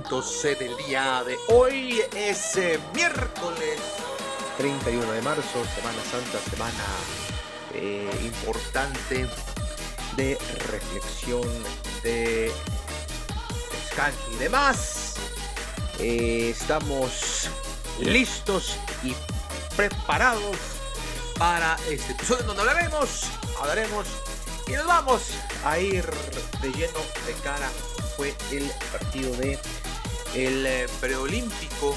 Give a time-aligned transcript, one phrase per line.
[0.00, 2.00] Santos eh, del día de hoy.
[2.16, 3.78] Es eh, miércoles
[4.56, 6.84] 31 de marzo, Semana Santa, semana
[8.24, 9.26] importante
[10.16, 11.46] de reflexión,
[12.02, 12.50] de
[13.72, 15.16] descanso y demás.
[15.98, 17.50] estamos
[18.00, 19.14] listos y
[19.76, 20.56] preparados
[21.38, 23.24] para este episodio donde hablaremos,
[23.60, 24.06] hablaremos
[24.66, 25.22] y nos vamos
[25.64, 26.06] a ir
[26.62, 27.68] de lleno de cara.
[28.16, 29.58] Fue el partido de
[30.34, 31.96] el eh, preolímpico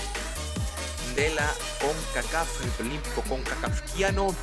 [1.16, 4.36] de la CONCACAF, el preolímpico CONCACAFiano,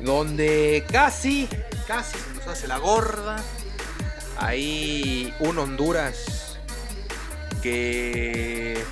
[0.00, 1.48] donde casi,
[1.86, 3.42] casi se nos hace la gorda.
[4.36, 6.58] Ahí un Honduras
[7.62, 8.82] que,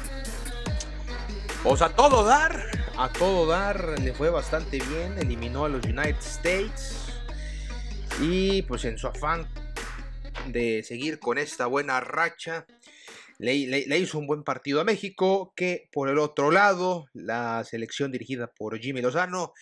[1.63, 2.65] pues a todo dar,
[2.97, 6.97] a todo dar, le fue bastante bien, eliminó a los United States
[8.21, 9.47] y pues en su afán
[10.47, 12.67] de seguir con esta buena racha,
[13.43, 18.53] le, hizo un buen partido a México, que por el otro lado, la selección dirigida
[18.53, 19.53] por Jimmy Lozano,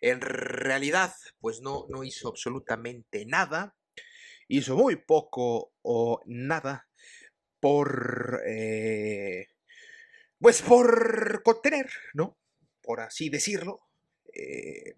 [0.00, 3.76] en realidad pues no, no hizo absolutamente nada,
[4.48, 6.88] hizo muy poco o nada
[7.60, 9.46] por, eh,
[10.38, 12.38] pues por contener, ¿no?
[12.80, 13.87] Por así decirlo.
[14.38, 14.94] Eh,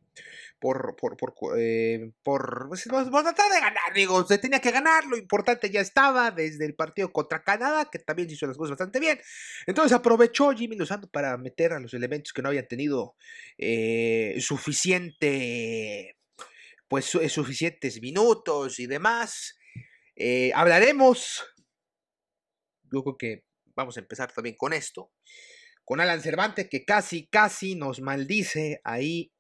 [0.58, 5.16] por, por, por, eh, por, pues, tratar de ganar, digo, se tenía que ganar, lo
[5.16, 9.18] importante ya estaba desde el partido contra Canadá, que también hizo las cosas bastante bien.
[9.66, 13.14] Entonces aprovechó Jimmy Lozano para meter a los elementos que no habían tenido
[13.56, 16.18] eh, suficiente,
[16.88, 19.58] pues suficientes minutos y demás.
[20.54, 21.42] Hablaremos,
[22.92, 25.10] yo creo que vamos a empezar también con esto,
[25.90, 29.34] con Alan Cervantes, que casi, casi nos maldice ahí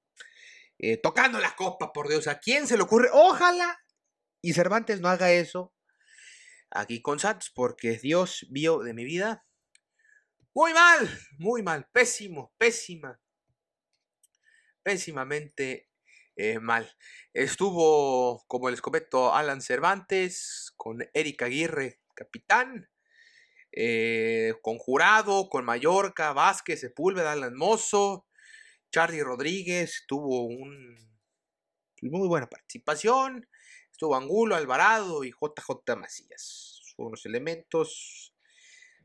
[0.78, 2.26] eh, tocando la copa, por Dios.
[2.26, 3.08] ¿A quién se le ocurre?
[3.12, 3.78] Ojalá
[4.42, 5.72] y Cervantes no haga eso
[6.68, 9.46] aquí con Santos, porque Dios vio de mi vida
[10.52, 11.08] muy mal,
[11.38, 13.20] muy mal, pésimo, pésima,
[14.82, 15.88] pésimamente
[16.34, 16.92] eh, mal.
[17.32, 22.89] Estuvo, como les comento, Alan Cervantes con Eric Aguirre, capitán.
[23.72, 28.26] Eh, con Jurado, con Mallorca, Vázquez, Sepúlveda, Alan Mozo,
[28.90, 31.10] Charlie Rodríguez tuvo un
[32.02, 33.46] muy buena participación.
[33.90, 36.82] Estuvo Angulo, Alvarado y JJ Macías.
[36.96, 38.34] Los elementos.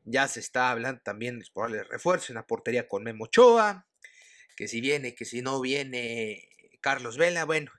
[0.03, 3.87] Ya se está hablando también de probables refuerzo en la portería con Memo Ochoa.
[4.55, 6.49] Que si viene, que si no viene
[6.81, 7.45] Carlos Vela.
[7.45, 7.71] Bueno,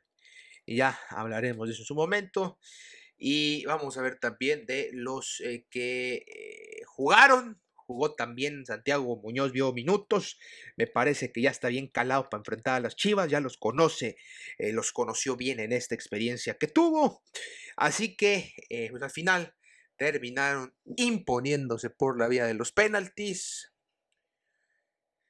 [0.67, 2.59] ya hablaremos de eso en su momento.
[3.19, 6.66] Y vamos a ver también de los eh, que eh,
[6.97, 10.39] jugaron jugó también Santiago Muñoz, vio minutos,
[10.77, 14.17] me parece que ya está bien calado para enfrentar a las Chivas, ya los conoce,
[14.59, 17.23] eh, los conoció bien en esta experiencia que tuvo,
[17.77, 19.55] así que eh, pues al final
[19.97, 23.73] terminaron imponiéndose por la vía de los penaltis.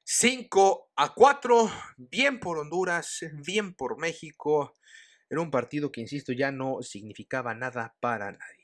[0.09, 4.72] 5 a 4, bien por Honduras, bien por México,
[5.28, 8.56] en un partido que, insisto, ya no significaba nada para nadie.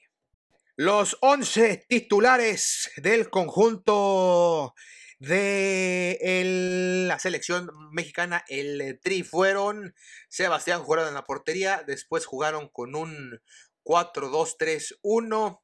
[0.77, 4.75] Los 11 titulares del conjunto
[5.19, 9.95] de la selección mexicana, el Tri, fueron
[10.31, 13.43] Sebastián Jurado en la portería, después jugaron con un
[13.85, 15.61] 4-2-3-1,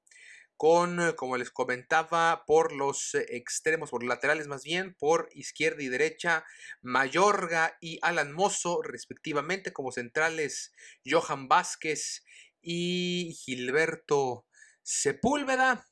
[0.59, 6.45] con, como les comentaba, por los extremos, por laterales más bien, por izquierda y derecha,
[6.83, 10.75] Mayorga y Alan Mozo, respectivamente, como centrales,
[11.07, 12.27] Johan Vázquez
[12.61, 14.45] y Gilberto
[14.91, 15.87] Sepúlveda.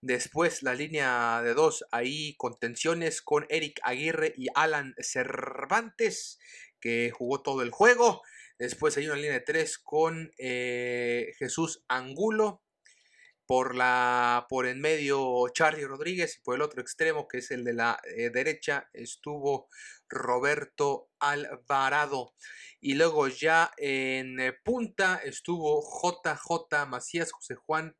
[0.00, 6.40] Después la línea de dos, ahí contenciones con Eric Aguirre y Alan Cervantes,
[6.80, 8.20] que jugó todo el juego.
[8.58, 12.64] Después hay una línea de tres con eh, Jesús Angulo.
[13.46, 17.64] Por, la, por en medio Charlie Rodríguez y por el otro extremo, que es el
[17.64, 19.68] de la eh, derecha, estuvo
[20.08, 22.34] Roberto Alvarado.
[22.80, 27.94] Y luego ya en eh, punta estuvo JJ Macías, José Juan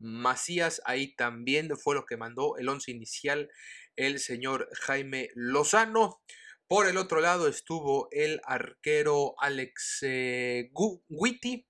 [0.00, 0.82] Macías.
[0.84, 3.50] Ahí también fue lo que mandó el once inicial
[3.96, 6.20] el señor Jaime Lozano.
[6.66, 10.70] Por el otro lado estuvo el arquero Alex eh,
[11.08, 11.66] Guiti.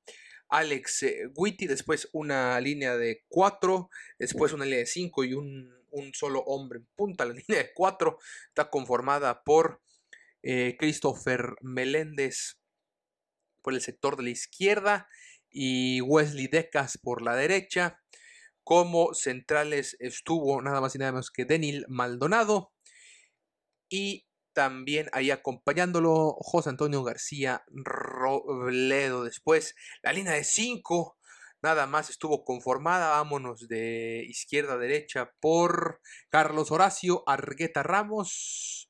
[0.49, 1.31] Alex eh,
[1.61, 3.89] después una línea de cuatro,
[4.19, 5.73] después una línea de cinco y un,
[6.13, 7.25] solo hombre en punta.
[7.25, 8.19] La línea de cuatro
[8.49, 9.81] está conformada por
[10.43, 12.59] eh, Christopher Meléndez
[13.63, 15.09] por el sector de la izquierda
[15.51, 18.01] y Wesley Decas por la derecha.
[18.71, 22.71] Como centrales estuvo nada más y nada menos que Denil Maldonado
[23.89, 29.25] y también ahí acompañándolo José Antonio García Robledo.
[29.25, 29.75] Después
[30.05, 31.19] la línea de 5
[31.61, 38.89] nada más estuvo conformada, vámonos de izquierda a derecha por Carlos Horacio Argueta Ramos.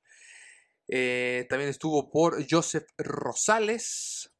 [0.88, 4.30] Eh, también estuvo por Joseph Rosales.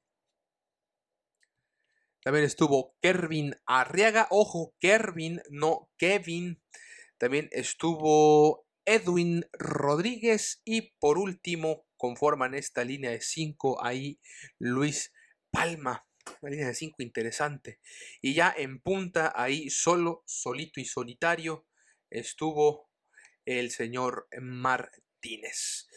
[2.23, 4.27] También estuvo Kervin Arriaga.
[4.31, 6.63] Ojo, Kervin, no Kevin.
[7.19, 14.21] También estuvo Edwin Rodríguez y por último conforman esta línea de 5 ahí
[14.59, 15.13] Luis
[15.51, 16.07] Palma.
[16.41, 17.81] Una línea de 5 interesante.
[18.21, 21.67] Y ya en punta ahí solo, solito y solitario
[22.11, 22.91] estuvo
[23.45, 25.89] el señor Martínez.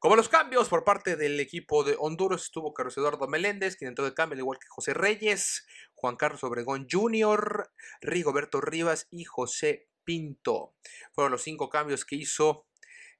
[0.00, 4.06] Como los cambios por parte del equipo de Honduras estuvo Carlos Eduardo Meléndez, quien entró
[4.06, 7.70] de cambio, al igual que José Reyes, Juan Carlos Obregón Jr.,
[8.00, 10.74] Rigoberto Rivas y José Pinto.
[11.12, 12.66] Fueron los cinco cambios que hizo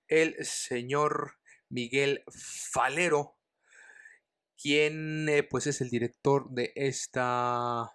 [0.08, 1.34] el señor
[1.68, 3.36] Miguel Falero,
[4.56, 7.94] quien eh, pues es el director de esta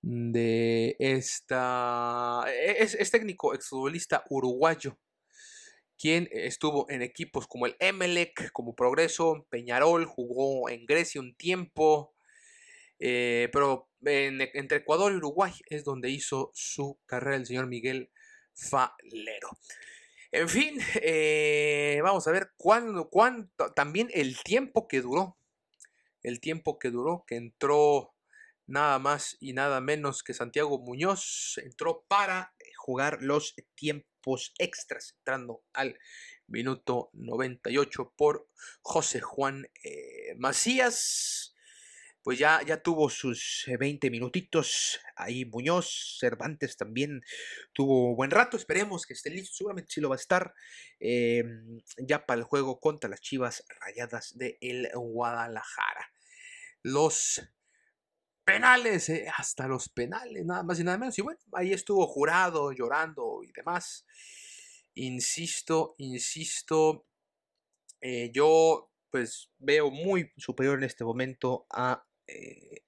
[0.00, 4.98] de esta e-, es, es técnico exfutbolista uruguayo
[5.98, 12.14] quien estuvo en equipos como el Emelec, como Progreso, Peñarol, jugó en Grecia un tiempo,
[13.00, 18.10] eh, pero entre Ecuador y Uruguay es donde hizo su carrera el señor Miguel
[18.54, 19.50] Falero.
[20.30, 25.36] En fin, eh, vamos a ver cuándo, cuánto, también el tiempo que duró,
[26.22, 28.14] el tiempo que duró, que entró
[28.66, 34.17] nada más y nada menos que Santiago Muñoz, entró para jugar los tiempos
[34.58, 35.98] extras, entrando al
[36.46, 38.48] minuto 98 por
[38.82, 41.54] José Juan eh, Macías
[42.28, 45.00] pues ya, ya tuvo sus 20 eh, minutitos.
[45.16, 47.22] Ahí Muñoz, Cervantes también
[47.72, 48.58] tuvo buen rato.
[48.58, 49.56] Esperemos que esté listo.
[49.56, 50.52] Seguramente sí lo va a estar.
[51.00, 56.12] Em, ya para el juego contra las Chivas Rayadas de el Guadalajara.
[56.82, 57.40] Los
[58.48, 61.18] penales, eh, hasta los penales, nada más y nada menos.
[61.18, 64.06] Y bueno, ahí estuvo jurado, llorando y demás.
[64.94, 67.06] Insisto, insisto.
[68.00, 72.84] Eh, yo pues veo muy superior en este momento a eh,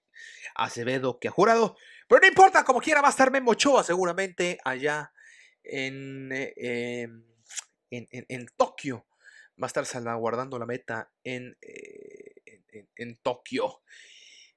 [0.54, 1.76] Acevedo que ha jurado.
[2.08, 5.12] Pero no importa, como quiera, va a estar Memo Ochoa seguramente allá
[5.62, 7.22] en, em,
[7.90, 9.06] en, Tokio.
[9.62, 11.56] Va a estar salvaguardando la meta en,
[12.96, 13.82] en Tokio.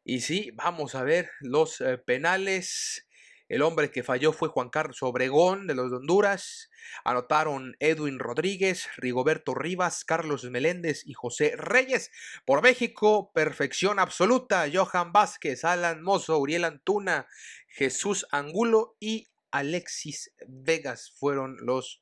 [0.04, 3.08] Y sí, vamos a ver los penales.
[3.48, 6.70] El hombre que falló fue Juan Carlos Obregón de los de Honduras.
[7.06, 12.10] Anotaron Edwin Rodríguez, Rigoberto Rivas, Carlos Meléndez y José Reyes.
[12.46, 14.66] Por México, perfección absoluta.
[14.74, 17.28] Johan Vázquez, Alan Mozo, Uriel Antuna,
[17.68, 22.02] Jesús Angulo y Alexis Vegas fueron los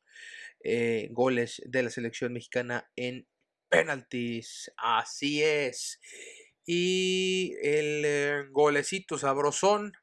[0.63, 3.27] eh, goles de la selección mexicana en
[3.67, 4.72] penaltis.
[4.77, 6.00] Así es.
[6.65, 9.94] Y el eh, golecito sabrosón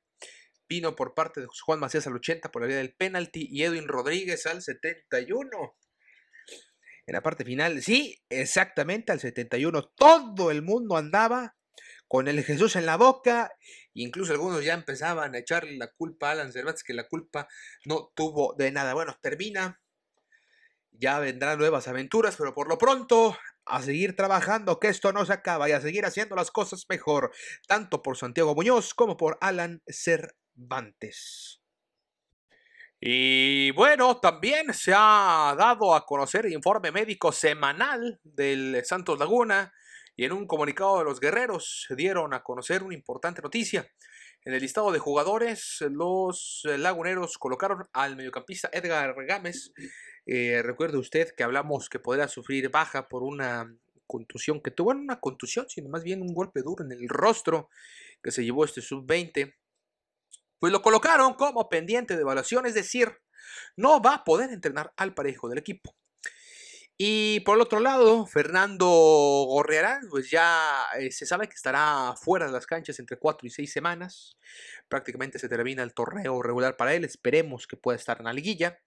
[0.69, 3.89] vino por parte de Juan Macías al 80 por la vía del penalti y Edwin
[3.89, 5.77] Rodríguez al 71.
[7.07, 9.93] En la parte final, sí, exactamente al 71.
[9.97, 11.57] Todo el mundo andaba
[12.07, 13.51] con el Jesús en la boca.
[13.95, 17.49] Incluso algunos ya empezaban a echarle la culpa a Alan Cervantes, que la culpa
[17.87, 18.95] no tuvo de nada.
[18.95, 19.81] Bueno, termina.
[20.91, 23.39] Ya vendrán nuevas aventuras, pero por lo pronto
[23.69, 27.33] a seguir trabajando, que esto no se acaba y a seguir haciendo las cosas mejor,
[27.67, 31.61] tanto por Santiago Muñoz como por Alan Cervantes.
[33.01, 39.73] Y bueno, también se ha dado a conocer el informe médico semanal del Santos Laguna
[40.17, 43.89] y en un comunicado de los guerreros dieron a conocer una importante noticia.
[44.45, 49.73] En el listado de jugadores, los laguneros colocaron al mediocampista Edgar Gámez.
[50.31, 53.75] Eh, recuerde usted que hablamos que podría sufrir baja por una
[54.07, 57.71] contusión que tuvo, una contusión, sino más bien un golpe duro en el rostro
[58.23, 59.55] que se llevó este sub-20.
[60.59, 63.11] Pues lo colocaron como pendiente de evaluación, es decir,
[63.75, 65.97] no va a poder entrenar al parejo del equipo.
[66.99, 72.47] Y por el otro lado, Fernando Gorriarán, pues ya eh, se sabe que estará fuera
[72.47, 74.37] de las canchas entre 4 y 6 semanas.
[74.89, 77.05] Prácticamente se termina el torneo regular para él.
[77.05, 78.79] Esperemos que pueda estar en la liguilla.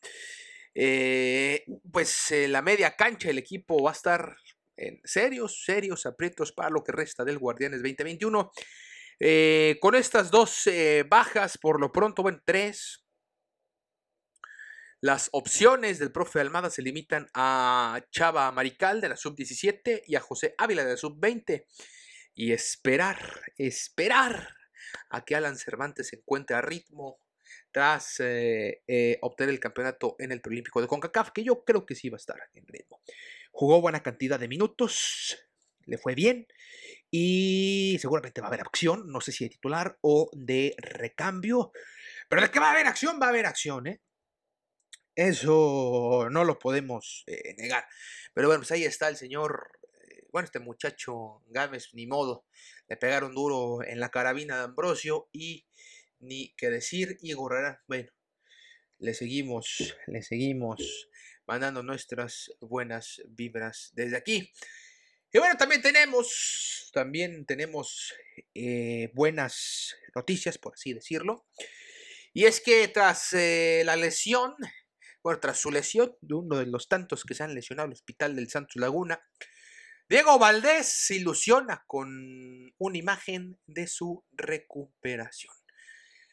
[0.74, 4.36] Eh, pues eh, la media cancha del equipo va a estar
[4.78, 8.52] en serios, serios aprietos para lo que resta del Guardianes 2021.
[9.80, 10.68] con estas dos
[11.08, 13.02] bajas, por lo pronto, bueno, tres,
[15.04, 20.20] las opciones del profe Almada se limitan a Chava Marical de la sub-17 y a
[20.20, 21.66] José Ávila de la sub-20.
[22.36, 24.56] Y esperar, esperar
[25.10, 27.20] a que Alan Cervantes se encuentre a ritmo
[27.72, 31.96] tras eh, eh, obtener el campeonato en el preolímpico de CONCACAF, que yo creo que
[31.96, 33.02] sí va a estar en ritmo.
[33.52, 35.38] Jugó buena cantidad de minutos,
[35.86, 36.48] le fue bien
[37.10, 41.72] y seguramente va a haber acción, no sé si de titular o de recambio,
[42.30, 44.02] pero de que va a haber acción, va a haber acción, ¿eh?
[45.14, 47.26] Eso no lo podemos
[47.58, 47.86] negar.
[48.34, 49.72] Pero bueno, pues ahí está el señor,
[50.32, 52.46] bueno, este muchacho Gámez, ni modo,
[52.88, 55.66] le pegaron duro en la carabina de Ambrosio y
[56.22, 58.10] ni que decir, y Herrera, bueno,
[59.00, 61.10] le seguimos, le seguimos
[61.46, 64.52] mandando nuestras buenas vibras desde aquí.
[65.34, 68.14] Y bueno, también tenemos, también tenemos
[68.54, 71.46] eh, buenas noticias, por así decirlo.
[72.34, 74.56] Y es que tras la lesión
[75.24, 77.96] bueno, tras su lesión, de uno de los tantos que se han lesionado en el
[77.98, 79.22] Hospital del Santos Laguna,
[80.10, 85.54] Diego Valdés se ilusiona con una imagen de su recuperación.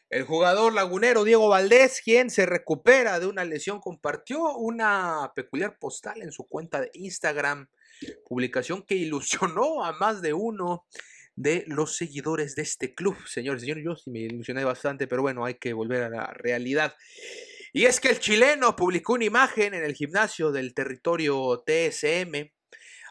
[0.09, 6.23] El jugador lagunero Diego Valdés, quien se recupera de una lesión, compartió una peculiar postal
[6.23, 7.69] en su cuenta de Instagram,
[8.25, 10.87] publicación que ilusionó a más de uno
[11.35, 13.15] de los seguidores de este club.
[13.27, 16.95] Señores, señores, yo sí me ilusioné bastante, pero bueno, hay que volver a la realidad.
[17.71, 22.51] Y es que el chileno publicó una imagen en el gimnasio del territorio TSM,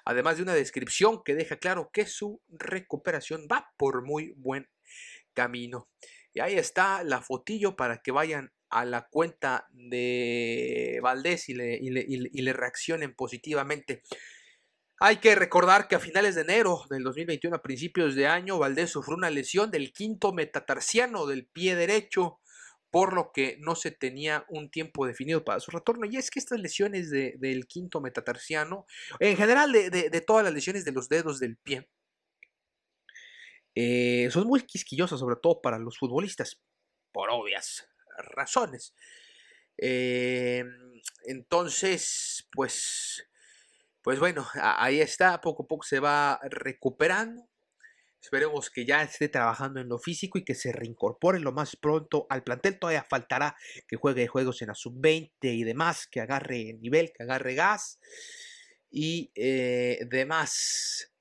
[0.05, 4.69] además de una descripción que deja claro que su recuperación va por muy buen
[5.33, 5.89] camino.
[6.41, 13.15] Ahí está la fotillo para que vayan a la cuenta de Valdés y le, reaccionen
[13.15, 14.03] positivamente.
[15.01, 18.91] Hay que recordar que a finales de enero del 2021, a principios de año, Valdés
[18.91, 22.41] sufrió una lesión del quinto metatarsiano del pie derecho
[22.91, 26.07] por lo que no se tenía un tiempo definido para su retorno.
[26.07, 28.87] Y es que estas lesiones del quinto metatarsiano,
[29.21, 31.89] en general de, todas las lesiones de los dedos del pie,
[33.81, 36.61] eh, son muy quisquillosas, sobre todo para los futbolistas,
[37.13, 37.89] por obvias
[38.35, 38.93] razones.
[39.77, 40.65] Eh,
[41.27, 43.25] entonces, pues,
[44.03, 47.49] pues bueno, ahí está, poco a poco se va recuperando.
[48.21, 52.27] Esperemos que ya esté trabajando en lo físico y que se reincorpore lo más pronto
[52.31, 52.81] al plantel.
[52.81, 53.55] Todavía faltará
[53.87, 58.01] que juegue juegos en la sub-20 y demás, que agarre nivel, que agarre gas
[58.91, 61.13] y eh, demás.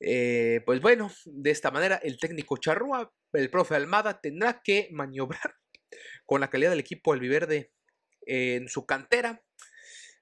[0.00, 5.56] Eh, pues bueno, de esta manera el técnico Charrúa, el profe Almada, tendrá que maniobrar
[6.26, 7.72] con la calidad del equipo albiverde
[8.22, 9.42] en su cantera,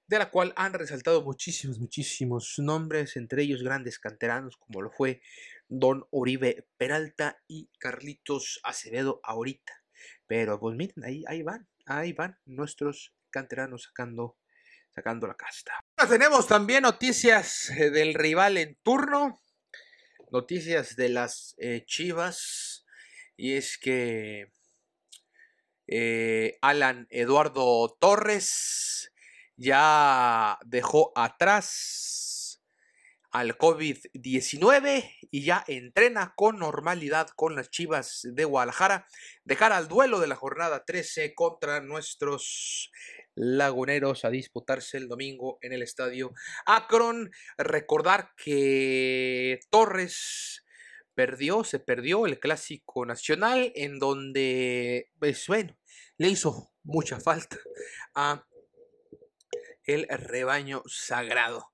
[0.07, 5.23] de la cual han resaltado muchísimos, muchísimos nombres, entre ellos grandes canteranos como lo fue
[5.69, 9.73] Don Uribe Peralta y Carlitos Acevedo ahorita.
[10.27, 14.39] Pero pues miren, ahí, ahí van, ahí van nuestros canteranos sacando,
[14.95, 15.81] sacando la casta.
[16.09, 19.43] Tenemos también noticias eh, del rival en turno,
[20.35, 22.85] noticias de las eh, Chivas,
[23.37, 24.53] y es que
[25.87, 29.13] eh, Alan Eduardo Torres
[29.57, 32.61] ya dejó atrás
[33.31, 39.07] al COVID-19 y ya entrena con normalidad con las Chivas de Guadalajara.
[39.45, 42.91] De cara al duelo de la jornada 13 contra nuestros
[43.35, 46.33] laguneros a disputarse el domingo en el estadio
[46.67, 47.31] Akron.
[47.59, 50.65] Recordar que Torres
[51.15, 55.77] perdió, se perdió el clásico nacional en donde, pues bueno,
[56.19, 57.59] le hizo mucha falta
[58.15, 58.47] a
[59.85, 61.71] el rebaño sagrado.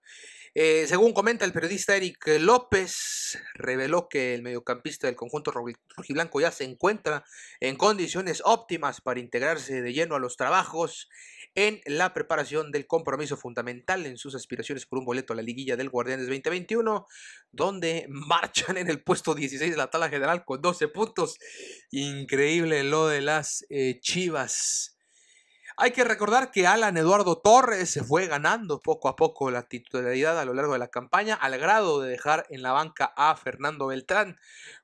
[0.53, 6.51] Eh, según comenta el periodista Eric López, reveló que el mediocampista del conjunto rojiblanco ya
[6.51, 7.25] se encuentra
[7.61, 11.09] en condiciones óptimas para integrarse de lleno a los trabajos
[11.55, 15.77] en la preparación del compromiso fundamental en sus aspiraciones por un boleto a la liguilla
[15.77, 17.07] del Guardianes 2021,
[17.51, 21.39] donde marchan en el puesto 16 de la tabla general con 12 puntos.
[21.91, 25.00] Increíble lo de las eh, Chivas.
[25.83, 30.39] Hay que recordar que Alan Eduardo Torres se fue ganando poco a poco la titularidad
[30.39, 33.87] a lo largo de la campaña, al grado de dejar en la banca a Fernando
[33.87, 34.37] Beltrán,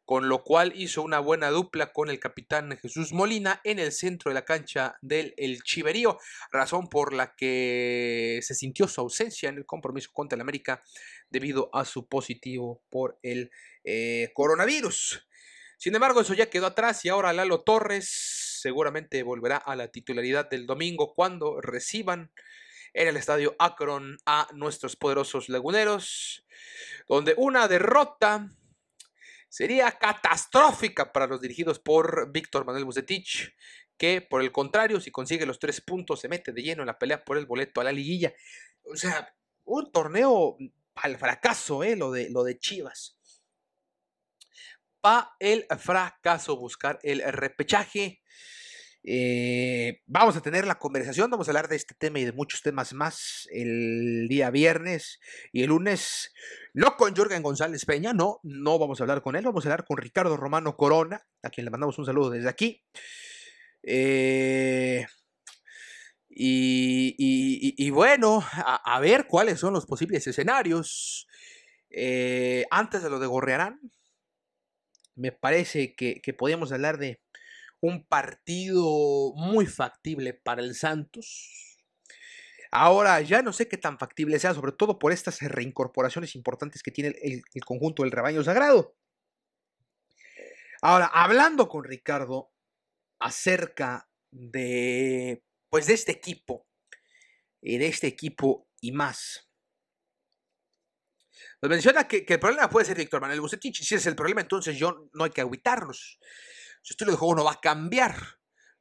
[0.06, 4.30] con lo cual hizo una buena dupla con el capitán Jesús Molina en el centro
[4.30, 6.16] de la cancha del El Chiverío,
[6.50, 10.82] razón por la que se sintió su ausencia en el compromiso contra el América
[11.28, 13.50] debido a su positivo por el
[13.84, 15.26] eh, coronavirus.
[15.76, 20.48] Sin embargo, eso ya quedó atrás y ahora Lalo Torres seguramente volverá a la titularidad
[20.48, 22.32] del domingo cuando reciban
[22.94, 26.46] en el estadio Akron a nuestros poderosos laguneros,
[27.08, 28.50] donde una derrota
[29.48, 33.54] sería catastrófica para los dirigidos por Víctor Manuel Bucetich,
[33.96, 36.98] que por el contrario, si consigue los tres puntos, se mete de lleno en la
[36.98, 38.34] pelea por el boleto a la liguilla.
[38.84, 39.34] O sea,
[39.64, 40.56] un torneo
[40.94, 41.96] al fracaso, ¿eh?
[41.96, 43.15] lo, de, lo de Chivas.
[45.38, 48.20] El fracaso buscar el repechaje.
[49.08, 52.62] Eh, vamos a tener la conversación, vamos a hablar de este tema y de muchos
[52.62, 55.20] temas más el día viernes
[55.52, 56.32] y el lunes,
[56.74, 59.84] no con Jorgen González Peña, no, no vamos a hablar con él, vamos a hablar
[59.84, 62.82] con Ricardo Romano Corona, a quien le mandamos un saludo desde aquí.
[63.84, 65.06] Eh,
[66.28, 71.28] y, bueno, a, ver cuáles son los posibles escenarios.
[71.88, 73.80] Eh, antes de lo de Gorrearán,
[75.16, 77.20] me parece que, que podíamos hablar de
[77.80, 81.78] un partido muy factible para el Santos.
[82.70, 86.90] Ahora ya no sé qué tan factible sea, sobre todo por estas reincorporaciones importantes que
[86.90, 88.94] tiene el, conjunto del rebaño sagrado.
[90.82, 92.52] Ahora, hablando con Ricardo
[93.18, 96.66] acerca de, pues, de este equipo,
[97.66, 99.45] y de este equipo y más.
[101.60, 103.82] Pues menciona que, el problema puede ser Víctor Manuel Bucetich.
[103.82, 106.18] Si es el problema, entonces yo no hay que agüitarnos.
[106.82, 108.14] Su estilo de juego no va a cambiar.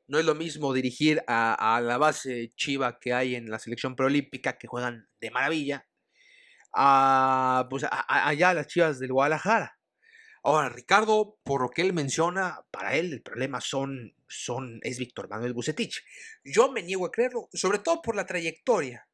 [0.08, 4.58] No es lo mismo dirigir a, la base chiva que hay en la selección preolímpica,
[4.58, 5.88] que juegan de maravilla,
[6.74, 9.80] a, pues allá las chivas del Guadalajara.
[10.44, 15.28] Ahora, Ricardo, por lo que él menciona, para él el problema son, son, es Víctor
[15.28, 16.04] Manuel Bucetich.
[16.44, 19.08] Yo me niego a creerlo, sobre todo por la trayectoria.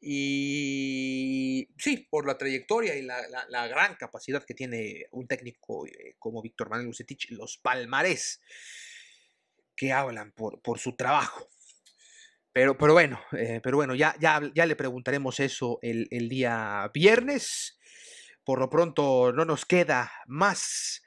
[0.00, 6.40] Y sí, por la trayectoria y la, gran capacidad que tiene un técnico eh, como
[6.40, 8.40] Víctor Manuel Lucetich, los palmarés
[9.76, 11.48] que hablan por, por su trabajo.
[12.52, 16.90] Pero, pero bueno, eh, pero bueno, ya, ya, ya le preguntaremos eso el, el día
[16.94, 17.78] viernes.
[18.44, 21.02] Por lo pronto no nos queda más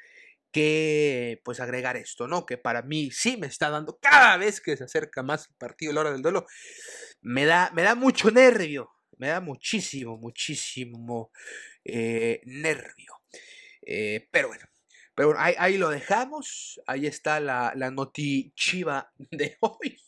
[0.52, 2.46] que pues agregar esto, ¿no?
[2.46, 5.94] Que para mí sí me está dando cada vez que se acerca más el partido,
[5.94, 6.46] la hora del duelo,
[7.22, 11.32] me da, me da mucho nervio, me da muchísimo, muchísimo
[11.84, 13.22] eh, nervio.
[13.82, 14.66] Eh, pero bueno,
[15.16, 20.02] pero ahí, lo dejamos, ahí está la, la de hoy,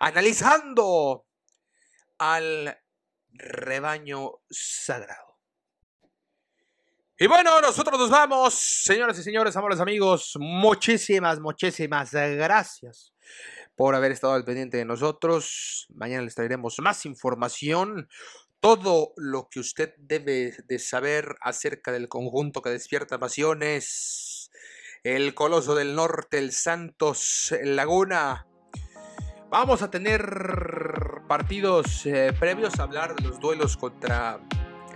[0.00, 1.26] analizando
[2.18, 2.78] al
[3.30, 5.38] rebaño sagrado.
[7.18, 10.34] Y bueno, nosotros nos vamos, señoras y señores, amables amigos.
[10.38, 13.14] Muchísimas, muchísimas gracias
[13.76, 15.86] por haber estado al pendiente de nosotros.
[15.94, 18.08] Mañana les traeremos más información.
[18.60, 24.50] Todo lo que usted debe de saber acerca del conjunto que despierta pasiones.
[25.04, 28.46] El Coloso del Norte, el Santos, el Laguna.
[29.50, 34.40] Vamos a tener partidos eh, previos a hablar de los duelos contra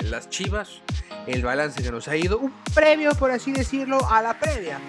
[0.05, 0.83] las Chivas,
[1.27, 4.81] el balance que nos ha ido, un premio, por así decirlo, a la previa.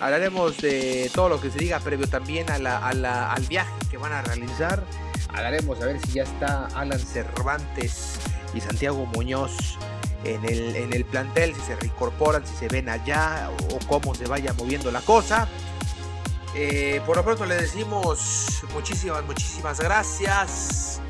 [0.00, 2.78] Hablaremos de todo lo que se diga previo también a la,
[3.32, 4.84] al viaje que van a realizar.
[5.30, 8.18] Hablaremos a ver si ya está Alan Cervantes
[8.54, 9.78] y Santiago Muñoz
[10.24, 14.26] en el, en el plantel, si se reincorporan, si se ven allá o, cómo se
[14.26, 15.48] vaya moviendo la cosa.
[16.54, 21.00] Eh, por lo pronto le decimos muchísimas, muchísimas gracias.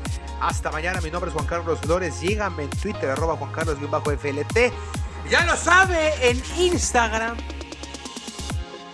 [0.41, 2.15] Hasta mañana, mi nombre es Juan Carlos Flores.
[2.15, 4.71] Síganme en Twitter, arroba Juan Carlos-FLT.
[5.29, 7.37] Ya lo sabe, en Instagram,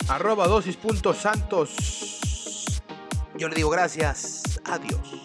[0.07, 2.81] arroba dosis.santos.
[3.37, 4.43] Yo le digo gracias.
[4.65, 5.24] Adiós.